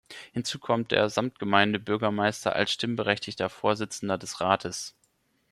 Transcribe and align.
Hinzu 0.31 0.57
kommt 0.57 0.89
der 0.89 1.09
Samtgemeindebürgermeister 1.11 2.55
als 2.55 2.71
stimmberechtigter 2.71 3.49
Vorsitzender 3.49 4.17
des 4.17 4.41
Rates. 4.41 4.95